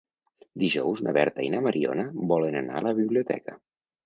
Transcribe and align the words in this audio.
Dijous 0.61 1.03
na 1.07 1.13
Berta 1.17 1.45
i 1.49 1.49
na 1.57 1.59
Mariona 1.67 2.07
volen 2.33 2.59
anar 2.63 2.81
a 2.81 2.83
la 2.89 2.97
biblioteca. 3.03 3.59